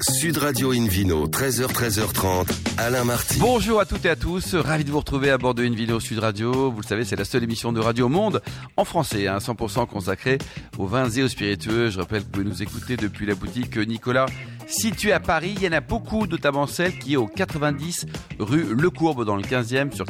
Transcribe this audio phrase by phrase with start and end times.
[0.00, 2.48] Sud Radio Invino, 13h, 13h30,
[2.78, 3.38] Alain Marty.
[3.38, 6.18] Bonjour à toutes et à tous, ravi de vous retrouver à bord de Invino Sud
[6.18, 6.70] Radio.
[6.70, 8.42] Vous le savez, c'est la seule émission de radio au monde
[8.76, 10.38] en français, à 100% consacrée
[10.78, 11.90] aux vins et aux spiritueux.
[11.90, 14.26] Je rappelle que vous pouvez nous écouter depuis la boutique Nicolas,
[14.66, 15.54] située à Paris.
[15.56, 18.06] Il y en a beaucoup, notamment celle qui est au 90
[18.38, 20.06] rue Le Courbe dans le 15e sur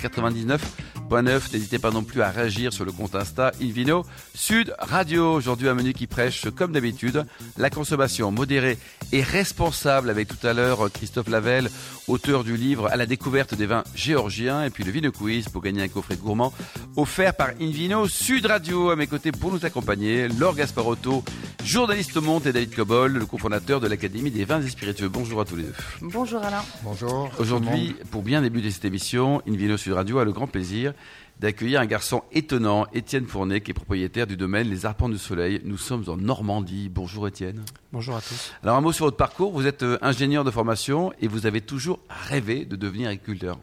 [1.13, 1.53] 99.9.
[1.53, 4.05] N'hésitez pas non plus à réagir sur le compte Insta Invino
[4.35, 5.35] Sud Radio.
[5.35, 7.27] Aujourd'hui, un menu qui prêche, comme d'habitude,
[7.59, 8.79] la consommation modérée
[9.13, 11.71] et responsable avec tout à l'heure Christophe Lavelle,
[12.09, 15.63] auteur du livre À la découverte des vins géorgiens, et puis le Vino Quiz pour
[15.63, 16.53] gagner un coffret gourmand
[16.97, 18.91] offert par Invino Sud Radio.
[18.91, 21.23] À mes côtés pour nous accompagner, Laure Gasparotto,
[21.65, 25.09] journaliste au Monde, et David Cobol, le cofondateur de l'Académie des vins et spiritueux.
[25.09, 25.75] Bonjour à tous les deux.
[26.01, 26.63] Bonjour Alain.
[26.83, 27.31] Bonjour.
[27.39, 30.93] Aujourd'hui, pour bien débuter cette émission, Invino Sud Radio a le grand plaisir
[31.41, 35.61] d'accueillir un garçon étonnant, Étienne Fournet, qui est propriétaire du domaine Les Arpents du Soleil.
[35.65, 36.89] Nous sommes en Normandie.
[36.89, 37.65] Bonjour Étienne.
[37.93, 38.53] Bonjour à tous.
[38.63, 39.53] Alors un mot sur votre parcours.
[39.53, 43.59] Vous êtes euh, ingénieur de formation et vous avez toujours rêvé de devenir agriculteur.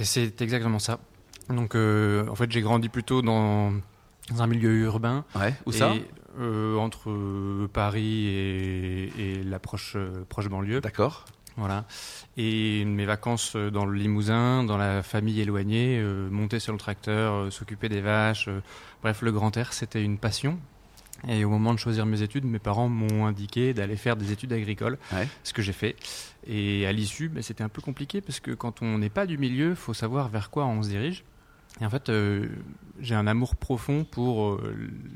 [0.00, 0.98] C'est exactement ça.
[1.48, 3.72] Donc euh, en fait j'ai grandi plutôt dans,
[4.36, 5.24] un milieu urbain.
[5.36, 5.54] Ouais.
[5.66, 5.92] Où ça?
[6.38, 9.96] Euh, Entre Paris et, la proche,
[10.28, 10.80] proche banlieue.
[10.80, 11.24] D'accord.
[11.58, 11.86] Voilà.
[12.36, 16.78] Et mes vacances euh, dans le Limousin, dans la famille éloignée, euh, monter sur le
[16.78, 18.48] tracteur, euh, s'occuper des vaches,
[19.02, 20.58] bref, le grand air, c'était une passion.
[21.26, 24.52] Et au moment de choisir mes études, mes parents m'ont indiqué d'aller faire des études
[24.52, 24.98] agricoles,
[25.42, 25.96] ce que j'ai fait.
[26.46, 29.36] Et à l'issue, ben, c'était un peu compliqué parce que quand on n'est pas du
[29.36, 31.24] milieu, il faut savoir vers quoi on se dirige.
[31.80, 32.10] Et en fait,
[33.00, 34.60] j'ai un amour profond pour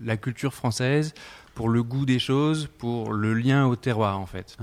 [0.05, 1.15] la culture française,
[1.55, 4.57] pour le goût des choses, pour le lien au terroir, en fait.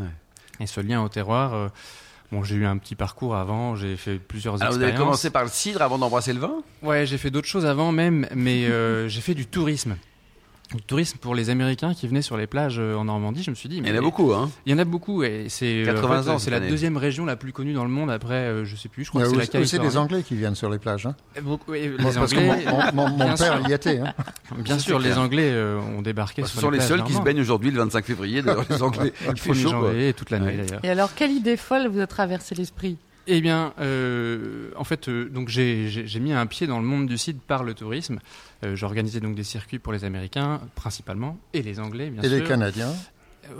[0.60, 1.72] Et ce lien au terroir,
[2.32, 4.94] Bon, j'ai eu un petit parcours avant, j'ai fait plusieurs Alors expériences.
[4.94, 6.62] Vous avez commencé par le cidre avant d'embrasser le vin?
[6.84, 9.96] Ouais, j'ai fait d'autres choses avant même, mais euh, j'ai fait du tourisme
[10.74, 13.56] le tourisme pour les Américains qui venaient sur les plages euh, en Normandie, je me
[13.56, 13.82] suis dit.
[13.82, 16.28] Mais il y en a beaucoup, hein Il y en a beaucoup, et c'est 80
[16.28, 16.40] euh, ans.
[16.40, 19.04] C'est la deuxième région la plus connue dans le monde après, euh, je sais plus,
[19.04, 19.68] je crois que c'est la Californie.
[19.68, 21.06] C'est des Anglais qui viennent sur les plages.
[21.06, 24.00] Hein beaucoup, les parce Anglais, que mon, mon, père y était.
[24.00, 24.14] Hein
[24.58, 25.54] bien sûr, les Anglais
[25.98, 28.06] ont débarqué bah, sur Ce sont les, les seuls qui se baignent aujourd'hui, le 25
[28.06, 28.42] février.
[28.42, 29.14] D'ailleurs, les Anglais.
[29.28, 30.80] Il fait chaud, janvier, toute l'année d'ailleurs.
[30.84, 32.98] Et alors, quelle idée folle vous a traversé l'esprit?
[33.28, 37.18] Eh bien, euh, en fait, euh, donc j'ai mis un pied dans le monde du
[37.18, 38.20] site par le tourisme.
[38.64, 42.38] Euh, J'organisais donc des circuits pour les Américains, principalement, et les Anglais, bien et sûr.
[42.38, 42.94] Et les Canadiens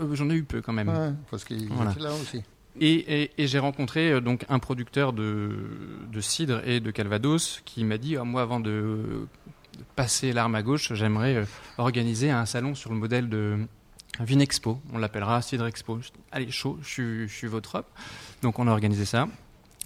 [0.00, 0.88] euh, J'en ai eu peu quand même.
[0.88, 1.92] Ouais, parce qu'ils voilà.
[1.92, 2.42] étaient là aussi.
[2.80, 5.56] Et, et, et j'ai rencontré donc un producteur de,
[6.10, 9.26] de, cidre et de Calvados qui m'a dit, oh, moi, avant de
[9.96, 11.44] passer l'arme à gauche, j'aimerais
[11.78, 13.58] organiser un salon sur le modèle de
[14.18, 14.80] Vinexpo.
[14.92, 16.00] On l'appellera Cidre Expo.
[16.32, 17.84] Allez, chaud, je suis, je suis votre homme.
[18.42, 19.28] Donc on a organisé ça.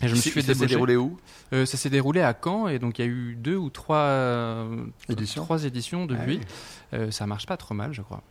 [0.05, 1.17] Et je me suis fait ça s'est déroulé où
[1.53, 3.97] euh, Ça s'est déroulé à Caen et donc il y a eu deux ou trois,
[3.97, 5.43] euh, éditions.
[5.43, 6.41] trois éditions depuis.
[6.43, 6.47] Ah
[6.93, 6.99] oui.
[6.99, 8.23] euh, ça marche pas trop mal, je crois.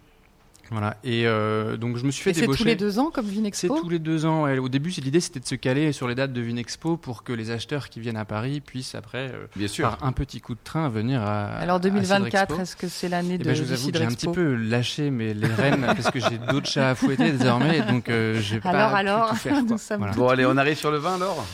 [0.71, 0.97] Voilà.
[1.03, 2.33] Et euh, donc je me suis fait.
[2.33, 4.43] C'est tous les deux ans comme Vinexpo C'est tous les deux ans.
[4.43, 4.57] Ouais.
[4.57, 7.51] Au début, l'idée c'était de se caler sur les dates de Vinexpo pour que les
[7.51, 9.89] acheteurs qui viennent à Paris puissent après, euh, Bien sûr.
[9.89, 11.45] par un petit coup de train, venir à.
[11.45, 14.07] Alors 2024, est-ce que c'est l'année de eh ben, Je vous avoue que j'ai un
[14.07, 18.09] petit peu lâché mes, les rênes parce que j'ai d'autres chats à fouetter désormais, donc
[18.09, 18.69] euh, j'ai pas.
[18.69, 20.13] Alors alors, pu tout faire, sommes voilà.
[20.13, 21.45] Bon allez, on arrive sur le vin alors.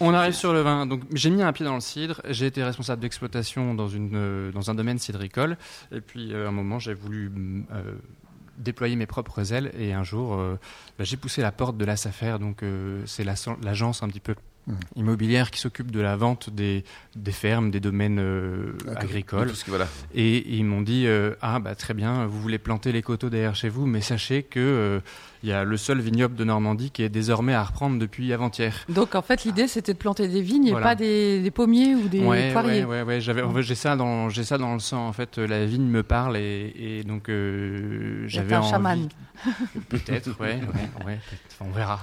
[0.00, 0.86] On arrive sur le vin.
[0.86, 2.20] Donc j'ai mis un pied dans le cidre.
[2.28, 5.56] J'ai été responsable d'exploitation dans une euh, dans un domaine cidricole.
[5.92, 7.32] Et puis euh, à un moment j'ai voulu
[7.72, 7.94] euh,
[8.58, 10.58] déployer mes propres ailes et un jour euh,
[10.98, 12.38] bah, j'ai poussé la porte de la SAFER.
[12.38, 14.34] Donc euh, c'est l'agence un petit peu
[14.66, 14.72] Mmh.
[14.96, 16.84] immobilière qui s'occupe de la vente des,
[17.16, 19.50] des fermes, des domaines euh, agricoles.
[19.50, 19.70] Tout
[20.12, 21.06] et, et, ils m'ont dit
[21.40, 25.00] ah bah très bien, vous voulez planter les coteaux derrière chez vous, mais sachez que
[25.42, 28.74] il y a le seul vignoble de Normandie qui est désormais à reprendre depuis avant-hier.
[28.88, 30.86] Donc en fait l'idée c'était de planter des vignes Voilà.
[30.86, 32.84] et pas des, des, pommiers ou des ouais, poiriers.
[32.84, 33.20] Ouais, ouais, ouais.
[33.20, 35.06] J'avais, en fait, j'ai ça dans, j'ai ça dans le sang.
[35.06, 38.70] En fait, la vigne me parle et, et donc euh, j'avais un envie.
[38.70, 39.08] chaman.
[39.88, 41.18] Peut-être, ouais, ouais, ouais
[41.60, 42.00] on verra.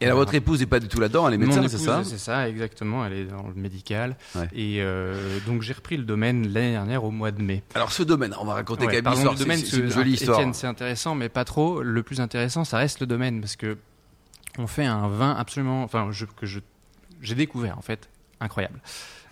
[0.00, 2.02] Et alors votre épouse n'est pas du tout là-dedans, elle est médecin, c'est ça?
[2.04, 3.04] C'est ça, exactement.
[3.04, 4.16] Elle est dans le médical.
[4.34, 4.48] Ouais.
[4.52, 7.62] Et euh, donc j'ai repris le domaine l'année dernière au mois de mai.
[7.74, 9.36] Alors ce domaine, on va raconter Ouais, quand même l'histoire.
[9.36, 10.38] C'est c'est une jolie histoire.
[10.38, 11.82] Étienne, c'est intéressant, mais pas trop.
[11.82, 13.78] Le plus intéressant, ça reste le domaine, parce que
[14.58, 16.60] on fait un vin absolument, enfin, je, que je
[17.22, 18.08] j'ai découvert en fait,
[18.40, 18.80] incroyable.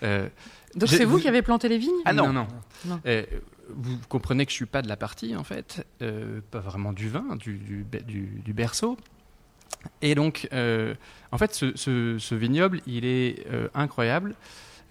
[0.03, 0.29] Euh,
[0.75, 2.03] Donc c'est vous qui avez planté les vignes?
[2.05, 2.27] Ah non.
[2.27, 2.49] non, non.
[2.85, 3.01] Non.
[3.07, 3.25] Euh,
[3.71, 7.09] vous comprenez que je suis pas de la partie en fait, euh, pas vraiment du
[7.09, 8.97] vin, du, du, du, du berceau.
[10.03, 10.95] Et donc, euh,
[11.31, 14.35] en fait, ce, ce, ce vignoble, il est euh, incroyable.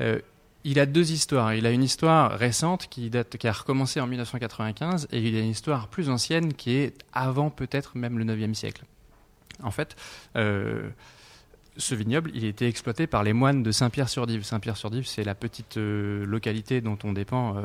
[0.01, 0.19] Euh,
[0.67, 1.53] il a deux histoires.
[1.53, 5.39] Il a une histoire récente qui date, qui a recommencé en 1995, et il a
[5.39, 8.83] une histoire plus ancienne qui est avant peut-être même le 9e siècle.
[9.63, 9.95] En fait,
[10.35, 10.89] euh,
[11.77, 14.43] ce vignoble, il était exploité par les moines de Saint-Pierre-sur-Dive.
[14.43, 17.55] Saint-Pierre-sur-Dive, c'est la petite euh, localité dont on dépend.
[17.55, 17.61] Euh,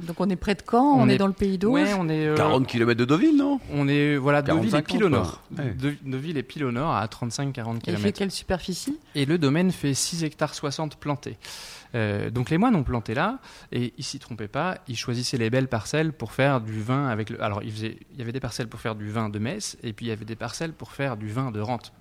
[0.00, 1.74] Donc on est près de Caen, on, est, dans le pays d'Auge.
[1.74, 3.60] Ouais, on est 40 km de Deauville, non?
[3.74, 5.42] On est voilà, Deauville et pile au nord.
[5.50, 7.82] Deauville et pile au nord à 35-40 km.
[7.88, 8.98] Il fait quelle superficie?
[9.14, 11.36] Et le domaine fait 6 hectares 60 plantés.
[11.94, 13.38] Euh, donc les moines ont planté là
[13.72, 14.78] et ils s'y trompaient pas.
[14.88, 17.42] Ils choisissaient les belles parcelles pour faire du vin avec le.
[17.42, 20.08] Alors il y avait des parcelles pour faire du vin de messe et puis il
[20.08, 21.92] y avait des parcelles pour faire du vin de rente.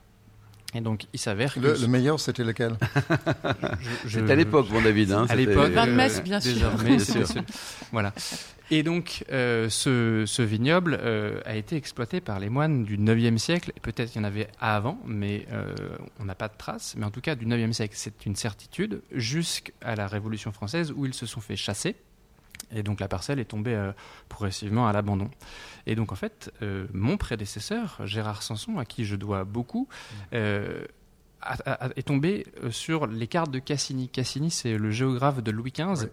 [0.74, 1.60] Et donc, il s'avère que.
[1.60, 2.76] Le, meilleur, c'était lequel?
[4.08, 5.14] C'était à l'époque, mon David.
[5.14, 5.72] Hein, à l'époque.
[5.72, 6.54] Vin de messe, bien sûr.
[6.54, 7.24] Désormais, c'est
[7.92, 8.14] Voilà.
[8.70, 13.72] Et donc, euh, ce, vignoble euh, a été exploité par les moines du 9e siècle.
[13.82, 15.74] Peut-être qu'il y en avait avant, mais euh,
[16.20, 16.96] on n'a pas de traces.
[16.98, 21.06] Mais en tout cas, du 9e siècle, c'est une certitude, jusqu'à la Révolution française où
[21.06, 21.96] ils se sont fait chasser.
[22.72, 23.92] Et donc la parcelle est tombée
[24.30, 25.30] progressivement à l'abandon.
[25.86, 26.52] Et donc en fait,
[26.94, 29.88] mon prédécesseur, Gérard Sanson, à qui je dois beaucoup,
[30.32, 30.88] est
[32.06, 34.10] tombé sur les cartes de Cassini.
[34.10, 36.10] Cassini, c'est le géographe de Louis XV.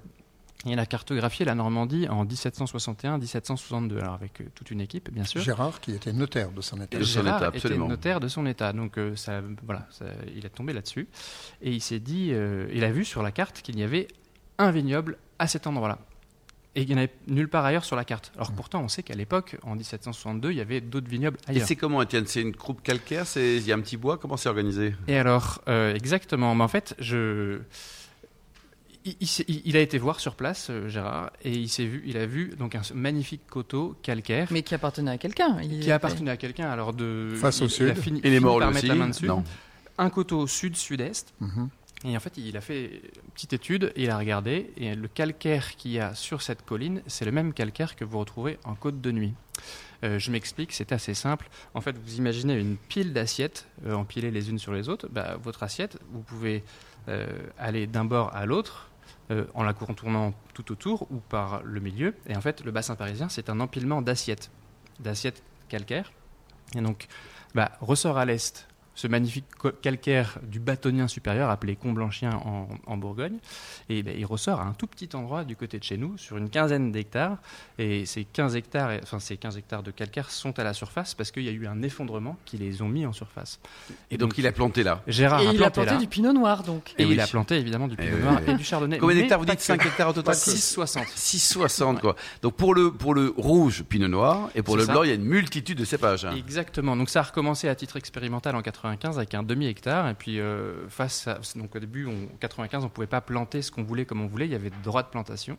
[0.67, 5.43] Il a cartographié la Normandie en 1761-1762, alors avec euh, toute une équipe, bien sûr.
[5.43, 7.01] Gérard, qui était notaire de son État.
[7.01, 9.87] Gérard était notaire de son État, donc euh, ça, voilà,
[10.35, 11.07] il est tombé là-dessus.
[11.61, 14.09] Et il s'est dit, euh, il a vu sur la carte qu'il y avait
[14.59, 15.99] un vignoble à cet endroit-là.
[16.77, 18.33] Et il n'y en avait nulle part ailleurs sur la carte.
[18.35, 21.63] Alors que pourtant, on sait qu'à l'époque, en 1762, il y avait d'autres vignobles ailleurs.
[21.63, 22.27] Et c'est comment, Étienne?
[22.27, 24.19] C'est une croupe calcaire Il y a un petit bois?
[24.19, 24.95] Comment c'est organisé?
[25.07, 26.55] Et alors, exactement.
[26.55, 27.61] Mais en fait, je
[29.05, 32.55] il, a été voir sur place, euh, Gérard, et il s'est vu, il a vu
[32.59, 34.49] donc un magnifique coteau calcaire.
[34.51, 35.59] Mais qui appartenait à quelqu'un.
[35.61, 36.71] Qui appartenait à quelqu'un.
[36.71, 37.95] Alors de face au sud.
[38.23, 38.87] et les morts aussi.
[38.87, 39.27] La main dessus.
[39.27, 39.45] Non.
[39.99, 41.35] Un coteau sud-sud-est.
[41.41, 41.69] Mhm.
[42.05, 45.75] Et en fait, il a fait une petite étude, il a regardé, et le calcaire
[45.77, 49.01] qu'il y a sur cette colline, c'est le même calcaire que vous retrouvez en côte
[49.01, 49.35] de nuit.
[50.03, 51.49] Euh, je m'explique, c'est assez simple.
[51.73, 55.09] En fait, vous imaginez une pile d'assiettes euh, empilées les unes sur les autres.
[55.11, 56.63] Bah, votre assiette, vous pouvez
[57.59, 58.89] aller d'un bord à l'autre
[59.31, 62.15] euh, en la contournant tout autour ou par le milieu.
[62.27, 64.51] Et en fait, le bassin parisien, c'est un empilement d'assiettes,
[65.01, 66.13] d'assiettes calcaires.
[66.77, 67.07] Et donc,
[67.55, 69.45] bah, ressort à l'est ce magnifique
[69.83, 73.39] calcaire du bâtonien supérieur appelé Comblanchien en, en Bourgogne.
[73.89, 76.37] Et ben, il ressort à un tout petit endroit du côté de chez nous, sur
[76.37, 77.39] une quinzaine d'hectares.
[77.79, 81.31] Et ces 15 hectares, enfin ces 15 hectares de calcaire sont à la surface parce
[81.31, 83.61] qu'il y a eu un effondrement qui les ont mis en surface.
[84.11, 85.03] Et, donc, il a planté là.
[85.07, 86.95] Gérard et a il planté a planté du pinot noir donc.
[86.99, 88.99] Et, eh il a planté évidemment du pinot noir et du chardonnay.
[88.99, 91.15] Combien d'hectares vous dites 5 hectares au total 6,60.
[91.17, 92.17] 6,60 quoi.
[92.43, 95.15] Donc pour le, pour le rouge pinot noir et pour le blanc, il y a
[95.15, 96.25] une multitude de cépages.
[96.25, 96.35] Hein.
[96.37, 96.97] Exactement.
[96.97, 100.09] Donc ça a recommencé à titre expérimental en 95 avec un demi-hectare.
[100.09, 101.41] Et puis, euh, face à.
[101.57, 104.27] Donc, au début, en 95, on ne pouvait pas planter ce qu'on voulait comme on
[104.27, 104.47] voulait.
[104.47, 105.57] Il y avait droit de plantation.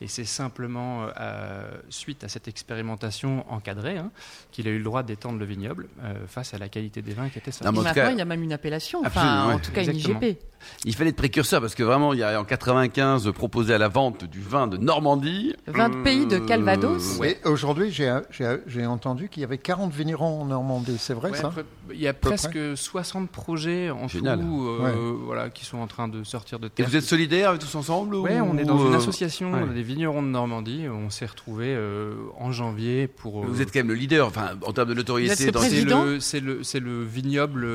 [0.00, 4.10] Et c'est simplement euh, suite à cette expérimentation encadrée hein,
[4.50, 7.28] qu'il a eu le droit d'étendre le vignoble euh, face à la qualité des vins
[7.28, 7.80] qui était sortis.
[7.80, 9.02] maintenant, il y a même une appellation.
[9.04, 10.38] Enfin, en tout cas, une IGP.
[10.84, 13.88] Il fallait être précurseur parce que vraiment, il y a en 95 proposé à la
[13.88, 15.54] vente du vin de Normandie.
[15.66, 17.18] 20 pays de Calvados.
[17.20, 20.96] Oui, aujourd'hui, j'ai entendu qu'il y avait 40 vignerons en Normandie.
[20.98, 21.52] C'est vrai ça
[21.92, 26.24] Il y a presque 60 projets en tout euh, voilà, qui sont en train de
[26.24, 26.86] sortir de terre.
[26.86, 30.22] Et vous êtes solidaires tous ensemble Oui, on est dans une euh, association des vignerons
[30.22, 30.86] de Normandie.
[30.88, 33.44] On s'est retrouvés euh, en janvier pour.
[33.44, 35.34] Vous êtes quand même le leader, enfin, en termes de notoriété.
[35.34, 37.66] C'est le, le, le, vignoble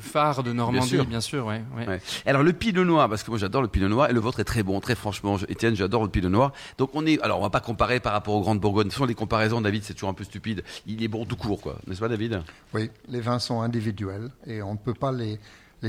[0.00, 1.46] phare de Normandie, bien sûr.
[1.46, 2.00] ouais, ouais.
[2.32, 4.44] Alors le pinot noir, parce que moi j'adore le pinot noir, et le vôtre est
[4.44, 5.36] très bon, très franchement.
[5.50, 6.52] Étienne, j'adore le pinot noir.
[6.78, 8.88] Donc on est, alors on va pas comparer par rapport aux grandes Bourgognes.
[8.88, 10.64] Ce sont les comparaisons, David, c'est toujours un peu stupide.
[10.86, 11.76] Il est bon tout court, quoi.
[11.86, 12.40] N'est-ce pas, David?
[12.72, 15.38] Oui, les vins sont individuels et on ne peut pas les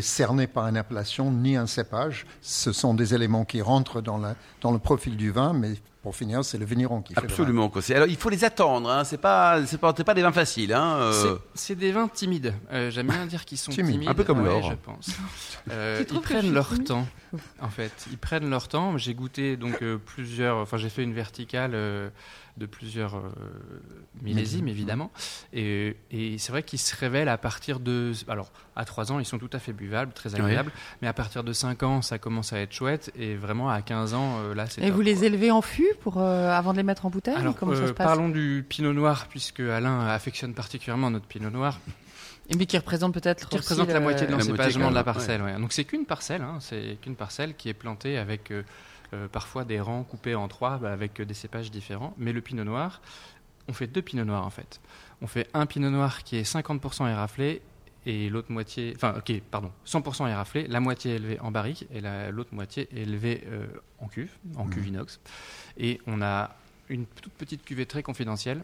[0.01, 2.25] cerner par une appellation ni un cépage.
[2.41, 4.19] Ce sont des éléments qui rentrent dans,
[4.59, 7.69] dans le profil du vin, mais pour finir, c'est le vigneron qui fait Absolument.
[7.69, 7.81] Quoi.
[7.91, 8.91] Alors, il faut les attendre.
[8.91, 9.05] Hein.
[9.05, 10.73] C'est pas, c'est pas, pas des vins faciles.
[10.73, 10.97] Hein.
[10.99, 11.37] Euh.
[11.55, 12.53] C'est des vins timides.
[12.73, 14.09] Euh, j'aime bien dire qu'ils sont timides.
[14.09, 14.69] Un peu comme l'or.
[14.69, 15.09] Je pense.
[15.71, 17.07] Euh, ils prennent leur temps.
[17.61, 18.97] En fait, ils prennent leur temps.
[18.97, 20.57] J'ai goûté donc plusieurs.
[20.57, 21.73] Enfin, j'ai fait une verticale
[22.57, 23.31] de plusieurs euh,
[24.21, 25.11] millésimes, évidemment.
[25.53, 25.95] Et,
[26.37, 28.11] c'est vrai qu'ils se révèlent à partir de...
[28.27, 30.71] Alors, à 3 ans, ils sont tout à fait buvables, très agréables.
[31.01, 33.11] Mais à partir de 5 ans, ça commence à être chouette.
[33.17, 34.81] Et vraiment, à 15 ans, euh, là, c'est...
[34.81, 37.35] Et vous les élevez en fût pour, euh, avant de les mettre en bouteille?
[37.35, 38.05] Alors, Comment ça se passe?
[38.05, 41.79] Parlons du pinot noir, puisque Alain affectionne particulièrement notre pinot noir.
[42.49, 45.41] Et mais qui représente peut-être qui représente la moitié de l'encépagement de la parcelle.
[45.59, 46.57] Donc c'est qu'une parcelle, hein.
[46.59, 48.51] c'est qu'une parcelle qui est plantée avec
[49.13, 52.13] euh, parfois des rangs coupés en trois bah, avec des cépages différents.
[52.17, 53.01] Mais le pinot noir,
[53.67, 54.81] on fait deux pinots noirs en fait.
[55.21, 57.61] On fait un pinot noir qui est 50% éraflé
[58.05, 62.01] et l'autre moitié, enfin ok, pardon, 100% éraflé, la moitié élevée en barrique et
[62.31, 63.67] l'autre moitié élevée euh,
[63.99, 64.89] en cuve, en cuve mmh.
[64.89, 65.19] inox.
[65.77, 66.55] Et on a
[66.89, 68.63] une toute petite cuvée très confidentielle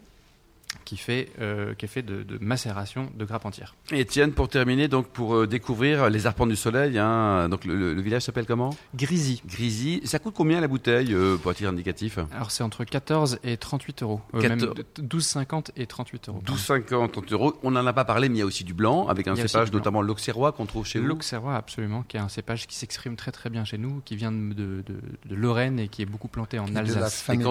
[0.84, 3.74] qui, fait, euh, qui est fait de, macération de grappes entières.
[3.92, 8.00] Et Étienne, pour terminer, donc pour euh, découvrir les arpents du soleil, hein, donc le,
[8.00, 8.70] village s'appelle comment?
[8.94, 9.42] Grisy.
[9.46, 10.00] Grisy.
[10.04, 12.18] Ça coûte combien la bouteille, euh, pour titre indicatif?
[12.34, 14.20] Alors c'est entre 14 et 38 euros.
[14.34, 16.42] 12,50 et 38 euros.
[16.46, 17.54] 12,50 euros.
[17.62, 19.72] On n'en a pas parlé, mais il y a aussi du blanc, avec un cépage,
[19.72, 21.06] notamment l'auxerrois, qu'on trouve chez vous.
[21.06, 24.32] L'auxerrois, absolument, qui est un cépage qui s'exprime très très bien chez nous, qui vient
[24.32, 26.96] de, de, Lorraine et qui est beaucoup planté en Alsace.
[26.96, 27.46] De la famille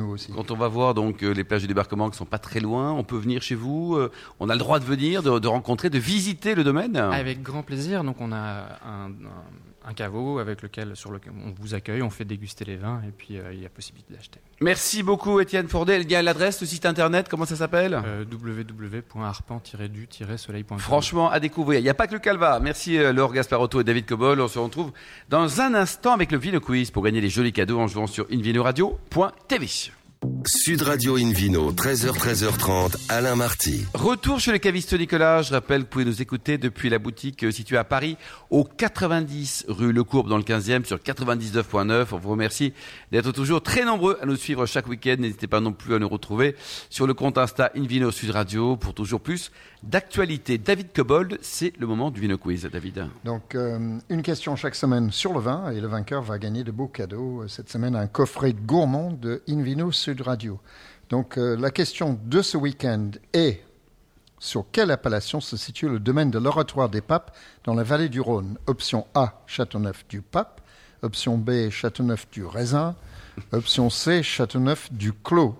[0.00, 0.32] aussi.
[0.32, 2.92] Quand on va voir donc les plages de débarquement qui sont pas très loin.
[2.92, 3.96] On peut venir chez vous.
[3.96, 4.10] Euh,
[4.40, 6.96] on a le droit de venir, de, rencontrer, de visiter le domaine.
[6.96, 8.02] Avec grand plaisir.
[8.04, 8.78] Donc on a
[9.84, 13.10] un, caveau avec lequel, sur lequel on vous accueille, on fait déguster les vins et
[13.10, 14.40] puis euh, il y a possibilité d'acheter.
[14.60, 16.00] Merci beaucoup Étienne Fordet.
[16.00, 18.00] Il y a l'adresse, le site internet, comment ça s'appelle?
[18.04, 20.78] Euh, www.arpent-du-soleil.com.
[20.78, 21.80] Franchement, à découvrir.
[21.80, 22.60] Il n'y a pas que le Calva.
[22.60, 24.40] Merci Laure Gasparotto et David Cobol.
[24.40, 24.92] On se retrouve
[25.28, 28.26] dans un instant avec le Vino Quiz pour gagner les jolis cadeaux en jouant sur
[28.32, 29.92] invinoradio.tv.
[30.46, 33.84] Sud Radio Invino, 13h, 13h30, Alain Marty.
[33.94, 35.42] Retour chez le caviste Nicolas.
[35.42, 38.16] Je rappelle que vous pouvez nous écouter depuis la boutique située à Paris,
[38.50, 42.06] au 90 rue Le Courbe, dans le 15e, sur 99.9.
[42.12, 42.72] On vous remercie
[43.10, 45.16] d'être toujours très nombreux à nous suivre chaque week-end.
[45.18, 46.54] N'hésitez pas non plus à nous retrouver
[46.88, 49.50] sur le compte Insta Invino Sud Radio pour toujours plus
[49.82, 50.58] d'actualité.
[50.58, 52.68] David Cobold, c'est le moment du Vino Quiz.
[52.72, 53.08] David.
[53.24, 56.70] Donc, euh, une question chaque semaine sur le vin et le vainqueur va gagner de
[56.70, 57.42] beaux cadeaux.
[57.48, 60.60] Cette semaine, un coffret gourmand de Invino Sud Radio.
[61.08, 63.62] Donc euh, la question de ce week-end est
[64.38, 68.20] sur quelle appellation se situe le domaine de l'oratoire des papes dans la vallée du
[68.20, 68.58] Rhône?
[68.66, 70.60] Option A, Châteauneuf du Pape.
[71.02, 72.96] Option B, Châteauneuf du Raisin.
[73.52, 75.56] Option C, Châteauneuf du Clos.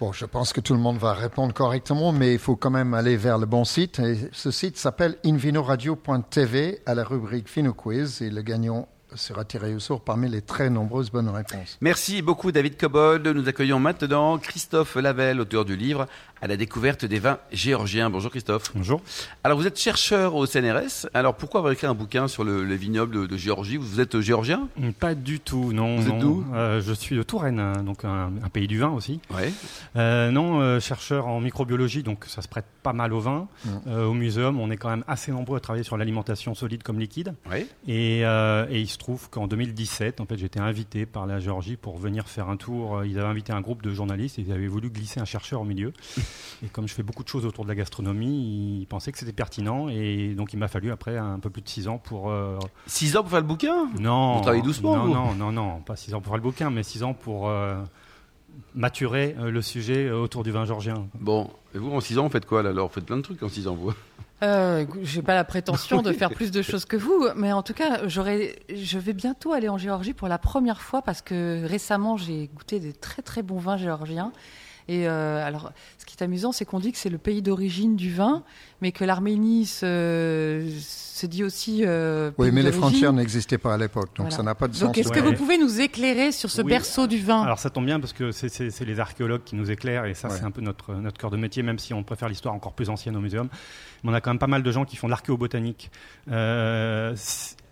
[0.00, 2.94] Bon, je pense que tout le monde va répondre correctement, mais il faut quand même
[2.94, 3.98] aller vers le bon site.
[4.00, 9.74] Et ce site s'appelle invinoradio.tv à la rubrique Fino Quiz et le gagnant sera tiré
[9.74, 11.78] au sort parmi les très nombreuses bonnes réponses.
[11.80, 13.26] Merci beaucoup David Cobold.
[13.26, 16.06] Nous accueillons maintenant Christophe Lavelle, auteur du livre
[16.44, 18.10] à la découverte des vins géorgiens.
[18.10, 18.70] Bonjour Christophe.
[18.74, 19.00] Bonjour.
[19.44, 21.08] Alors vous êtes chercheur au CNRS.
[21.14, 23.78] Alors pourquoi avoir écrit un bouquin sur le, les vignobles de, Géorgie?
[23.78, 24.68] Vous êtes géorgien?
[25.00, 25.96] Pas du tout, non.
[25.96, 26.44] Vous êtes d'où?
[26.52, 29.20] Euh, Je suis de Touraine, hein, donc un, pays du vin aussi.
[29.34, 29.54] Ouais.
[29.96, 33.48] Euh, non, euh, chercheur en microbiologie, donc ça se prête pas mal au vin.
[33.86, 37.32] au muséum, on est quand même assez nombreux à travailler sur l'alimentation solide comme liquide.
[37.50, 37.66] Ouais.
[37.88, 41.96] Et, et, il se trouve qu'en 2017, en fait, j'étais invité par la Géorgie pour
[41.96, 43.02] venir faire un tour.
[43.02, 45.64] Ils avaient invité un groupe de journalistes et ils avaient voulu glisser un chercheur au
[45.64, 45.94] milieu.
[46.64, 49.32] Et comme je fais beaucoup de choses autour de la gastronomie, il pensait que c'était
[49.32, 49.88] pertinent.
[49.88, 52.32] Et donc, il m'a fallu après un peu plus de 6 ans pour.
[52.86, 53.88] 6 euh, ans pour faire le bouquin?
[53.98, 54.36] Non.
[54.36, 56.82] Vous travaillez doucement Non, non, non, non, pas 6 ans pour faire le bouquin, mais
[56.82, 57.48] 6 ans pour.
[57.48, 57.82] Euh,
[58.74, 61.08] maturer euh, le sujet autour du vin georgien.
[61.14, 62.88] Bon, et vous en 6 ans, vous faites quoi là alors?
[62.88, 63.92] Vous faites plein de trucs en 6 ans, vous
[64.42, 67.72] euh, j'ai pas la prétention de faire plus de choses que vous, mais en tout
[67.72, 72.16] cas, j'aurais, je vais bientôt aller en Géorgie pour la première fois parce que récemment
[72.16, 74.32] j'ai goûté des très très bons vins géorgiens
[74.86, 77.96] et euh, alors, ce qui est amusant, c'est qu'on dit que c'est le pays d'origine
[77.96, 78.42] du vin,
[78.82, 81.82] mais que l'Arménie se, se, dit aussi.
[81.86, 84.82] Euh, oui, mais les frontières n'existaient pas à l'époque, donc ça n'a pas de sens.
[84.82, 87.42] Donc, est-ce que vous pouvez nous éclairer sur ce berceau du vin?
[87.42, 90.44] Alors, ça tombe bien parce que c'est les archéologues qui nous éclairent, et ça, c'est
[90.44, 93.16] un peu notre, notre cœur de métier, même si on préfère l'histoire encore plus ancienne
[93.16, 93.48] au muséum.
[94.02, 95.90] Mais on a quand même pas mal de gens qui font de l'archéobotanique.
[96.30, 97.14] Euh,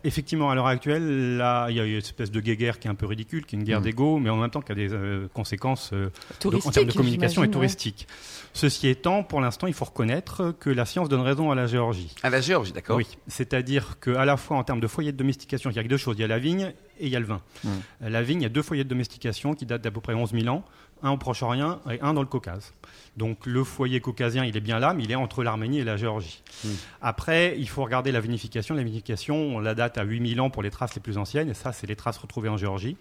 [0.05, 2.95] Effectivement, à l'heure actuelle, là, il y a une espèce de guerre qui est un
[2.95, 3.85] peu ridicule, qui est une guerre mm.
[3.85, 6.11] d'ego, mais en même temps qui a des euh, conséquences euh,
[6.45, 8.07] en termes de communication et touristique.
[8.53, 12.15] Ceci étant, pour l'instant, il faut reconnaître que la science donne raison à la Géorgie.
[12.23, 12.97] À la Géorgie, d'accord.
[12.97, 15.97] Oui, c'est-à-dire qu'à la fois en termes de foyers de domestication, il y a deux
[15.97, 16.17] choses.
[16.19, 17.41] Il y a la vigne et il y a le vin.
[17.65, 17.69] Mm.
[18.01, 20.33] La vigne, il y a deux foyers de domestication qui datent d'à peu près 11
[20.33, 20.65] 000 ans,
[21.03, 22.73] un au Proche-Orient et un dans le Caucase.
[23.17, 25.97] Donc le foyer caucasien, il est bien là, mais il est entre l'Arménie et la
[25.97, 26.43] Géorgie.
[26.65, 26.71] Hmm.
[27.03, 28.75] Après, il faut regarder la vinification.
[28.75, 31.55] La vinification, on la date à 8000 ans pour les traces les plus anciennes, et
[31.55, 32.97] ça, c'est les traces retrouvées en Géorgie.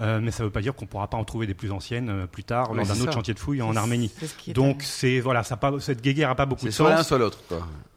[0.00, 1.72] Euh, mais ça ne veut pas dire qu'on ne pourra pas en trouver des plus
[1.72, 4.12] anciennes euh, plus tard lors d'un autre chantier de fouilles en Arménie.
[4.48, 6.76] Donc c'est voilà, ça pas, cette guéguerre n'a pas beaucoup de sens.
[6.76, 7.38] C'est soit l'un soit l'autre.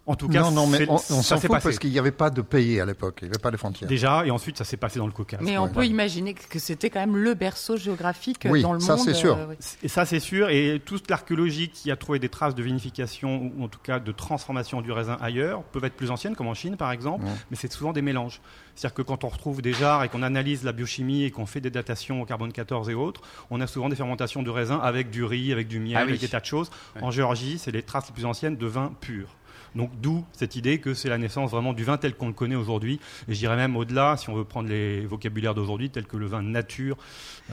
[0.08, 2.42] En tout cas, non, non, mais on, s'en fout parce qu'il n'y avait pas de
[2.42, 3.88] pays à l'époque, il n'y avait pas de frontières.
[3.88, 5.42] Déjà, et ensuite, ça s'est passé dans le Caucase.
[5.44, 8.96] Mais on peut imaginer que c'était quand même le berceau géographique oui, dans le ça,
[8.96, 9.06] monde.
[9.06, 9.38] c'est sûr.
[9.38, 9.54] Euh,
[9.84, 10.50] et ça, c'est sûr.
[10.50, 14.12] Et toute l'archéologie qui a trouvé des traces de vinification ou en tout cas de
[14.12, 17.72] transformation du raisin ailleurs peuvent être plus anciennes, comme en Chine par exemple, mais c'est
[17.72, 18.42] souvent des mélanges.
[18.76, 21.62] C'est-à-dire que quand on retrouve des jarres et qu'on analyse la biochimie et qu'on fait
[21.62, 25.12] des datations au carbone 14 et autres, on a souvent des fermentations de raisin avec
[25.12, 26.72] du riz, avec du miel, ah avec des tas de choses.
[27.02, 29.36] En Géorgie, c'est les traces les plus anciennes de vin pur.
[29.76, 32.56] Donc d'où cette idée que c'est la naissance vraiment du vin tel qu'on le connaît
[32.56, 33.00] aujourd'hui.
[33.28, 36.26] Et je dirais même au-delà, si on veut prendre les vocabulaires d'aujourd'hui, tel que le
[36.26, 36.98] vin nature,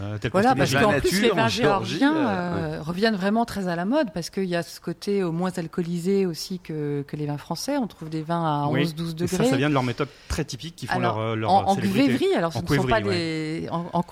[0.01, 3.85] euh, tel voilà, parce qu'en plus les vins géorgiens euh, reviennent vraiment très à la
[3.85, 7.39] mode parce qu'il y a ce côté au moins alcoolisé aussi que, que les vins
[7.39, 7.77] français.
[7.77, 9.37] On trouve des vins à 11-12 degrés.
[9.37, 11.77] ça, ça vient de leur méthode très typique qui font leur, leur en, en
[12.37, 14.03] alors ce ne sont pas des en, en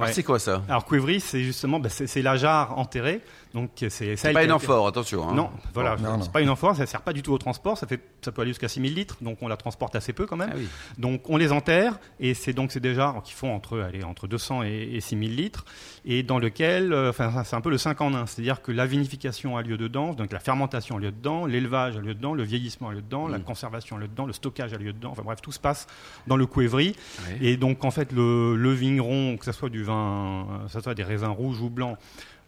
[0.00, 0.62] ah, c'est quoi ça?
[0.68, 3.20] Alors cuivry, c'est justement bah, c'est la jarre enterrée
[3.54, 5.28] donc c'est pas une amphore, attention.
[5.28, 5.34] Hein.
[5.34, 8.00] Non, voilà, c'est pas une amphore, ça sert pas du tout au transport, ça fait
[8.22, 10.52] ça peut aller jusqu'à 6000 litres, donc on la transporte assez peu quand même.
[10.54, 10.58] Ah
[10.96, 14.62] donc on les enterre et c'est donc c'est déjà qui font entre allez, entre 200
[14.62, 15.66] et, 6000 litres
[16.06, 18.86] et dans lequel euh, enfin c'est un peu le 5 en 1, c'est-à-dire que la
[18.86, 22.44] vinification a lieu dedans, donc la fermentation a lieu dedans, l'élevage a lieu dedans, le
[22.44, 25.22] vieillissement a lieu dedans, la conservation a lieu dedans, le stockage a lieu dedans, enfin
[25.22, 25.86] bref, tout se passe
[26.26, 26.96] dans le cuivry
[27.42, 30.94] et donc en fait le, le vigneron que ce soit du vin, que ce soit
[30.94, 31.98] des raisins rouges ou blancs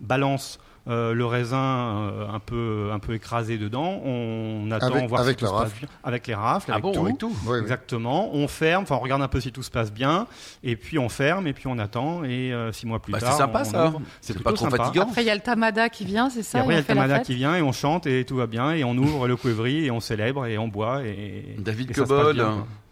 [0.00, 0.58] balance
[0.88, 4.00] euh, le raisin euh, un peu un peu écrasé dedans.
[4.04, 5.88] On attend avec, voir avec si tout se passe bien.
[6.04, 7.00] avec les rafles, ah avec, tout.
[7.00, 7.36] avec, tout.
[7.60, 8.30] Exactement.
[8.34, 10.26] On ferme, enfin on regarde un peu si tout se passe bien,
[10.62, 13.32] et puis on ferme, et puis on attend, et euh, six mois plus bah, tard.
[13.32, 13.92] C'est sympa ça.
[14.20, 15.02] C'est pas trop fatigant.
[15.02, 16.58] Après il y a le tamada qui vient, c'est ça.
[16.58, 18.46] Et après il y a le tamada qui vient et on chante et tout va
[18.46, 21.56] bien et on ouvre le cuivry et on célèbre et on boit et.
[21.58, 22.44] David Cobol.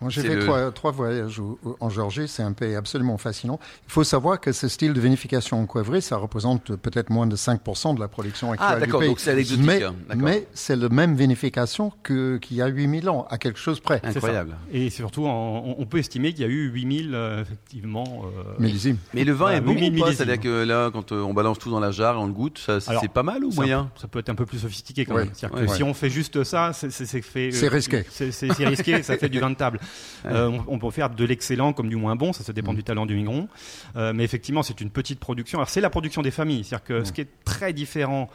[0.05, 1.41] Moi, j'ai fait trois, trois, voyages
[1.81, 2.29] en Géorgie.
[2.29, 3.59] C'est un pays absolument fascinant.
[3.89, 7.37] Il faut savoir que ce style de vinification en cuivré, ça représente peut-être moins de
[7.37, 9.65] 5% de la production actuelle ah, d'accord, donc c'est anecdotique.
[9.65, 13.81] Mais, hein, mais c'est la même vinification qu'il y a 8000 ans, à quelque chose
[13.81, 14.03] près.
[14.05, 14.59] Incroyable.
[14.71, 18.27] Et surtout, on, peut estimer qu'il y a eu 8000, euh, effectivement.
[18.27, 18.99] Euh, Millésimes.
[19.15, 19.75] Mais le vin est bon
[20.09, 22.61] C'est-à-dire que là, quand euh, on balance tout dans la jarre et on le goûte,
[22.79, 23.91] c'est pas mal ou moyen?
[23.97, 25.31] Ça peut être un peu plus sophistiqué quand même.
[25.31, 27.53] Que si on fait juste ça, c'est fait.
[27.53, 28.05] C'est risqué.
[28.11, 29.81] C'est risqué, ça fait du vin de table.
[30.25, 32.77] on, peut faire de l'excellent comme du moins bon, ça, ça dépend mm.
[32.77, 33.49] du talent du vigneron.
[33.95, 35.59] mais effectivement, c'est une petite production.
[35.59, 36.65] Alors, c'est la production des familles.
[36.65, 37.05] C'est-à-dire que mm.
[37.05, 38.29] ce qui est très différent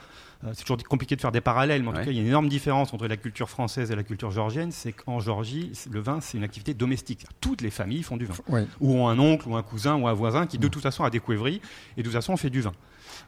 [0.46, 2.22] euh, c'est toujours compliqué de faire des parallèles, mais en tout cas, il y a
[2.22, 4.72] une énorme différence entre la culture française et la culture georgienne.
[4.72, 7.26] C'est qu'en Georgie, le vin, c'est une activité domestique.
[7.42, 8.36] Toutes les familles font du vin.
[8.80, 10.70] Ou ont un oncle, ou un cousin, ou un voisin qui, de mm.
[10.70, 11.62] toute façon, a des cuivreries,
[11.98, 12.72] et de toute façon, on fait du vin.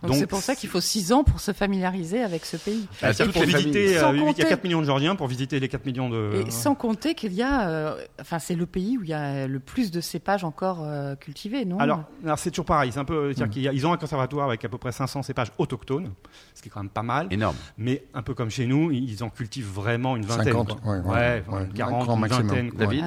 [0.04, 2.88] Donc c'est pour ça qu'il faut 6 ans pour se familiariser avec ce pays.
[3.02, 5.86] Ah, pour visiter, euh, il y a 4 millions de Georgiens pour visiter les 4
[5.86, 6.44] millions de.
[6.48, 9.48] Et sans compter qu'il y a, euh, enfin c'est le pays où il y a
[9.48, 11.80] le plus de cépages encore euh, cultivés, non?
[11.80, 12.92] Alors, alors c'est toujours pareil.
[12.92, 13.52] C'est un peu, mm.
[13.74, 16.12] ils ont un conservatoire avec à peu près 500 cépages autochtones,
[16.54, 17.28] ce qui est quand même pas mal.
[17.32, 17.56] Énorme.
[17.78, 20.54] Mais un peu comme chez nous, ils en cultivent vraiment une vingtaine.
[20.54, 22.72] 50, ouais, ouais, 40, une vingtaine.
[22.78, 23.06] David.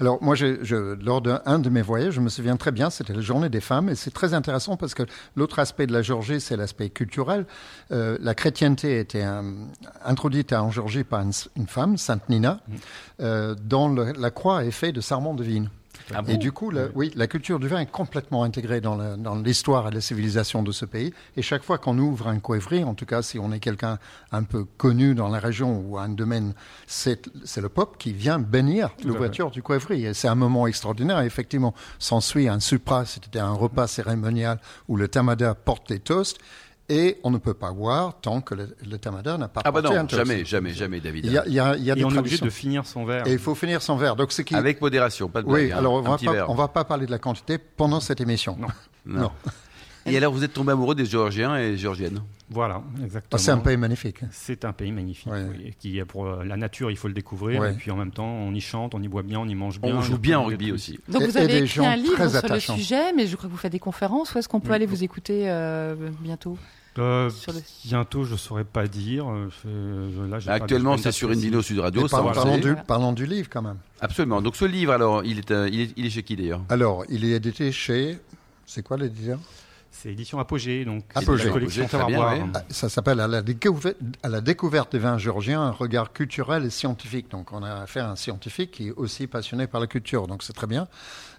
[0.00, 3.20] Alors moi, je, lors d'un de mes voyages, je me souviens très bien, c'était la
[3.20, 5.04] journée des femmes, et c'est très intéressant parce que
[5.36, 7.46] l'autre aspect de la Géorgie, c'est l'aspect culturel
[7.90, 9.24] euh, la chrétienté était
[10.04, 12.74] introduite en Géorgie par une, femme, Sainte Nina, mm.
[13.20, 15.68] euh, dont la croix est faite de sarment de vigne.
[16.14, 19.88] Ah et du coup, la, oui, la culture du vin est complètement intégrée dans l'histoire
[19.88, 21.12] et la civilisation de ce pays.
[21.36, 23.98] Et chaque fois qu'on ouvre un coivrier, en tout cas si on est quelqu'un
[24.32, 26.54] un peu connu dans la région ou un domaine,
[26.86, 27.20] c'est
[27.56, 30.08] le peuple qui vient bénir l'ouverture du coivrier.
[30.08, 31.20] Et c'est un moment extraordinaire.
[31.20, 36.38] effectivement, s'ensuit un supra, c'était un repas cérémonial où le tamada porte les toasts.
[36.90, 39.82] Et on ne peut pas boire tant que le, le tamada n'a pas ah bah
[39.82, 41.26] non, jamais, jamais, jamais, David.
[41.26, 42.86] Il y a, il y a, il y a et on est obligé de finir
[42.86, 43.26] son verre.
[43.26, 44.16] Et il faut finir son verre.
[44.16, 44.54] Donc, qui...
[44.54, 45.64] Avec modération, pas de blague.
[45.64, 48.22] Oui, hein, alors on va, pas, on va pas parler de la quantité pendant cette
[48.22, 48.56] émission.
[48.58, 48.68] Non.
[49.04, 49.30] non.
[50.06, 53.30] Et alors, vous êtes tombé amoureux des Géorgiens et Géorgiennes Voilà, exactement.
[53.32, 54.20] Ah, c'est un pays magnifique.
[54.30, 55.32] C'est un pays magnifique.
[55.32, 57.64] Oui, qui, pour euh, la nature, il faut le découvrir.
[57.64, 59.80] Et puis en même temps, on y chante, on y boit bien, on y mange
[59.80, 59.96] bien.
[59.96, 60.98] On joue bien en rugby aussi.
[61.08, 63.72] Donc vous avez écrit un livre sur le sujet, mais je crois que vous faites
[63.72, 64.34] des conférences.
[64.34, 66.56] Où est-ce qu'on peut aller vous écouter euh, bientôt?
[66.98, 67.30] Euh,
[67.84, 69.26] Bientôt, je ne saurais pas dire.
[69.26, 72.08] Là, Actuellement, c'est sur Indino Sud Radio.
[72.08, 73.78] parlons, du, parlons, du, livre quand même.
[74.00, 74.42] Absolument.
[74.42, 76.62] Donc ce livre, alors, il est, il est, il est chez qui d'ailleurs?
[76.68, 78.18] Alors, il est édité chez.
[78.66, 79.38] C'est quoi l'éditeur?
[79.90, 81.50] C'est édition Apogée, donc Apogée.
[81.50, 85.70] collection bien, ah, Ça s'appelle à, la découverte, à la découverte des vins géorgiens, un
[85.70, 87.30] regard culturel et scientifique.
[87.30, 90.42] Donc on a affaire à un scientifique qui est aussi passionné par la culture, donc
[90.42, 90.88] c'est très bien.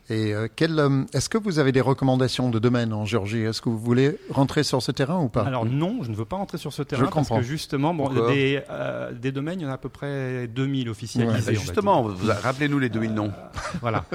[0.10, 3.42] Et euh, euh, est-ce que vous avez des recommandations de domaines en Géorgie?
[3.42, 5.44] Est-ce que vous voulez rentrer sur ce terrain ou pas?
[5.44, 8.10] Alors non, je ne veux pas rentrer sur ce terrain je parce que justement, bon,
[8.28, 11.54] des, euh, des, domaines, il y en a à peu près 2000 officialisés.
[11.54, 12.10] Bah, justement,
[12.42, 13.32] rappelez-nous les 2000 noms.
[13.82, 14.06] voilà.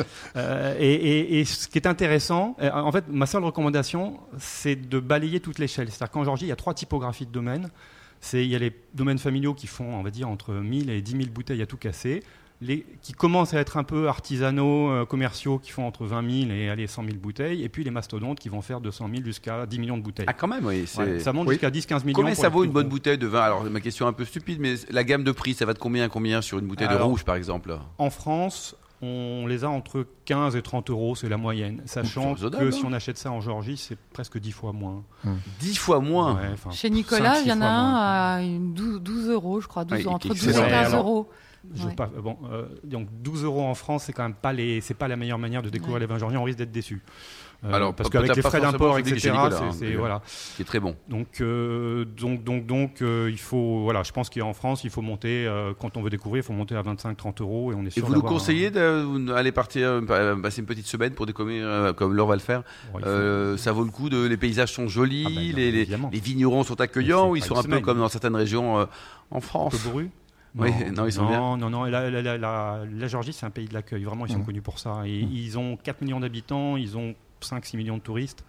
[0.80, 5.60] et, et, ce qui est intéressant, en fait, ma seule recommandation, c'est de balayer toute
[5.60, 5.88] l'échelle.
[5.90, 7.70] C'est-à-dire qu'en Géorgie, il y a trois typographies de domaines.
[8.32, 11.12] Il y a les domaines familiaux qui font, on va dire, entre 1000 et 10
[11.12, 12.22] 000 bouteilles à tout casser
[12.60, 16.52] les, qui commencent à être un peu artisanaux, euh, commerciaux, qui font entre 20 000
[16.52, 19.66] et allez, 100 000 bouteilles, et puis les mastodontes qui vont faire 200 000 jusqu'à
[19.66, 20.26] 10 millions de bouteilles.
[20.28, 20.86] Ah, quand même, oui.
[20.86, 22.14] ça monte jusqu'à 10-15 millions.
[22.16, 23.40] Combien ça vaut une bonne bouteille de vin?
[23.42, 25.78] Alors, ma question est un peu stupide, mais la gamme de prix, ça va de
[25.78, 27.76] combien à combien sur une bouteille de rouge, par exemple?
[27.98, 31.82] En France, on les a entre 15 et 30 euros, c'est la moyenne.
[31.84, 32.84] Sachant que raisonnable, si hein.
[32.86, 35.02] on achète ça en Géorgie, c'est presque 10 fois moins.
[35.60, 36.36] 10 fois moins?
[36.36, 37.94] Ouais, Chez Nicolas, il y en a un
[38.36, 40.88] à une 12, 12 euros, je crois, 12, Ouais, entre qui- 12 et c'est 15
[40.90, 40.96] vrai.
[40.98, 41.28] euros.
[41.74, 41.94] Je veux Ouais.
[41.94, 45.08] pas, bon, euh, donc 12 euros en France, c'est quand même pas les, c'est pas
[45.08, 46.00] la meilleure manière de découvrir Ouais.
[46.00, 46.40] les vins georgiens.
[46.40, 47.02] On risque d'être déçu.
[47.64, 49.18] Euh, Alors, parce qu'avec les frais d'import, etc.
[49.20, 50.20] C'est- hein, voilà.
[50.56, 50.94] Qui est très bon.
[51.08, 55.00] Donc, euh, donc, donc, donc, euh, il faut, voilà, je pense qu'en France, il faut
[55.00, 57.86] monter, euh, quand on veut découvrir, il faut monter à 25-30 euros et on est
[57.86, 61.66] Et sûr vous nous un- conseillez d'aller partir, euh, passer une petite semaine pour découvrir,
[61.66, 64.10] euh, comme Laure va le faire Bon, il faut- Euh, ça vaut le coup.
[64.10, 67.56] De, les paysages sont jolis, Ah bah, les, les- vignerons sont accueillants, ou ils sont
[67.56, 68.84] un peu comme dans certaines régions euh,
[69.30, 69.72] en Un France.
[69.82, 70.10] peu bourru
[70.56, 71.56] Oui, non, ils sont non, bien.
[71.56, 74.04] Non, non, la, la, la, la, la Géorgie, c'est un pays de l'accueil.
[74.04, 74.44] Vraiment, ils sont Mhm.
[74.44, 75.02] connus pour ça.
[75.04, 77.14] Et Ils ont 4 millions d'habitants, ils ont
[77.44, 78.44] 5-6 millions de touristes.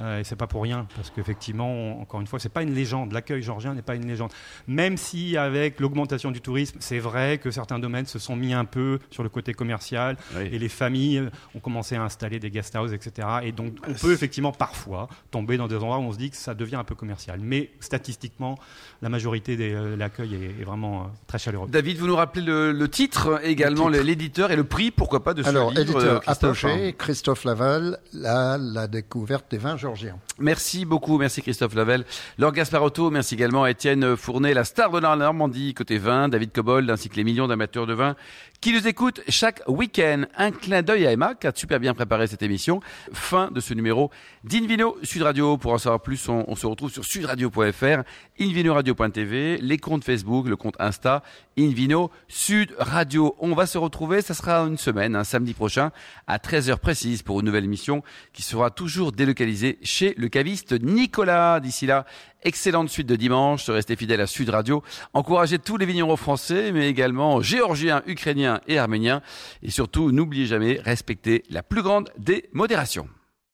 [0.00, 3.12] Euh, et c'est pas pour rien, parce qu'effectivement, encore une fois, c'est pas une légende.
[3.12, 4.30] L'accueil géorgien n'est pas une légende.
[4.66, 8.64] Même si, avec l'augmentation du tourisme, c'est vrai que certains domaines se sont mis un
[8.64, 10.48] peu sur le côté commercial Oui.
[10.52, 13.28] et les familles ont commencé à installer des guest houses, etc.
[13.42, 16.36] Et donc, on peut effectivement parfois tomber dans des endroits où on se dit que
[16.36, 17.38] ça devient un peu commercial.
[17.42, 18.58] Mais statistiquement,
[19.02, 21.68] la majorité de l'accueil est, est vraiment euh, très chaleureux.
[21.68, 25.42] David, vous nous rappelez le, le titre, également l'éditeur et le prix, pourquoi pas, de
[25.42, 26.92] ce Alors, livre, euh, éditeur Christophe, apogée, hein?
[26.96, 30.18] Christophe Laval, la, la découverte des vins georgiens.
[30.38, 32.04] Merci beaucoup, merci Christophe Lavelle.
[32.38, 36.52] Laure Gasparotto, merci également à Étienne Fournet, la star de la Normandie côté vin, David
[36.52, 38.16] Cobold, ainsi que les millions d'amateurs de vin
[38.60, 40.24] qui nous écoutent chaque week-end.
[40.36, 42.80] Un clin d'œil à Emma qui a super bien préparé cette émission.
[43.12, 44.10] Fin de ce numéro
[44.44, 45.56] d'Invino Sud Radio.
[45.56, 48.02] Pour en savoir plus, on, on se retrouve sur sudradio.fr,
[48.38, 51.22] invinoradio.tv, les comptes Facebook, le compte Insta,
[51.58, 53.34] Invino Sud Radio.
[53.38, 55.90] On va se retrouver, ça sera une semaine, un samedi prochain,
[56.26, 61.60] à 13h précise pour une nouvelle émission qui sera toujours délocalisée chez le caviste Nicolas.
[61.60, 62.06] D'ici là,
[62.42, 66.88] excellente suite de dimanche, restez fidèles à Sud Radio, encouragez tous les vignerons français, mais
[66.88, 69.22] également géorgiens, ukrainiens et arméniens.
[69.62, 73.08] Et surtout, n'oubliez jamais, respectez la plus grande des modérations.